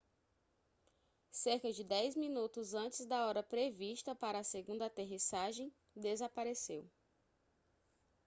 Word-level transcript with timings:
cerca 1.29 1.71
de 1.71 1.83
dez 1.83 2.15
minutos 2.15 2.73
antes 2.73 3.05
da 3.05 3.27
hora 3.27 3.43
prevista 3.43 4.15
para 4.15 4.39
a 4.39 4.43
segunda 4.43 4.87
aterrissagem 4.87 5.71
desapareceu 5.95 6.89